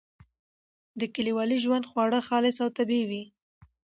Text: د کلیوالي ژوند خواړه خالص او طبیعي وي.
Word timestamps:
د 0.99 1.01
کلیوالي 1.15 1.57
ژوند 1.63 1.85
خواړه 1.91 2.19
خالص 2.27 2.57
او 2.63 2.69
طبیعي 2.77 3.05
وي. 3.09 3.23